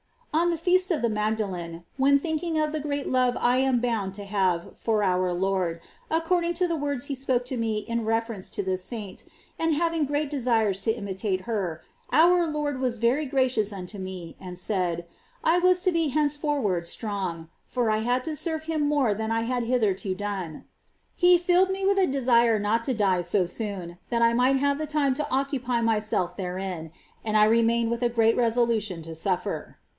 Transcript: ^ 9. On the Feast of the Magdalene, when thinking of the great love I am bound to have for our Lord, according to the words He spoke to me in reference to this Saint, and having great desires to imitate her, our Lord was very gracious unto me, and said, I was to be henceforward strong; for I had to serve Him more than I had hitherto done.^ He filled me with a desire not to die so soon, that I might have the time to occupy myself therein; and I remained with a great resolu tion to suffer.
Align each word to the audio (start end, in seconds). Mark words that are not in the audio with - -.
^ 0.33 0.33
9. 0.33 0.41
On 0.45 0.49
the 0.49 0.57
Feast 0.57 0.89
of 0.89 1.03
the 1.03 1.09
Magdalene, 1.09 1.83
when 1.97 2.17
thinking 2.17 2.57
of 2.57 2.71
the 2.71 2.79
great 2.79 3.07
love 3.07 3.37
I 3.39 3.57
am 3.57 3.79
bound 3.79 4.15
to 4.15 4.23
have 4.23 4.75
for 4.75 5.03
our 5.03 5.31
Lord, 5.33 5.79
according 6.09 6.55
to 6.55 6.67
the 6.67 6.75
words 6.77 7.05
He 7.05 7.13
spoke 7.15 7.45
to 7.45 7.57
me 7.57 7.79
in 7.79 8.05
reference 8.05 8.49
to 8.51 8.63
this 8.63 8.83
Saint, 8.83 9.25
and 9.59 9.75
having 9.75 10.05
great 10.05 10.31
desires 10.31 10.81
to 10.81 10.91
imitate 10.91 11.41
her, 11.41 11.83
our 12.11 12.47
Lord 12.47 12.79
was 12.79 12.97
very 12.97 13.27
gracious 13.27 13.71
unto 13.71 13.99
me, 13.99 14.35
and 14.39 14.57
said, 14.57 15.05
I 15.43 15.59
was 15.59 15.83
to 15.83 15.91
be 15.91 16.07
henceforward 16.07 16.87
strong; 16.87 17.49
for 17.67 17.91
I 17.91 17.97
had 17.97 18.23
to 18.23 18.35
serve 18.35 18.63
Him 18.63 18.81
more 18.87 19.13
than 19.13 19.31
I 19.31 19.41
had 19.41 19.65
hitherto 19.65 20.15
done.^ 20.15 20.63
He 21.15 21.37
filled 21.37 21.69
me 21.69 21.85
with 21.85 21.99
a 21.99 22.07
desire 22.07 22.57
not 22.57 22.83
to 22.85 22.95
die 22.95 23.21
so 23.21 23.45
soon, 23.45 23.99
that 24.09 24.23
I 24.23 24.33
might 24.33 24.55
have 24.55 24.79
the 24.79 24.87
time 24.87 25.13
to 25.15 25.27
occupy 25.29 25.81
myself 25.81 26.35
therein; 26.35 26.91
and 27.23 27.37
I 27.37 27.43
remained 27.43 27.91
with 27.91 28.01
a 28.01 28.09
great 28.09 28.35
resolu 28.37 28.81
tion 28.81 29.03
to 29.03 29.13
suffer. 29.13 29.77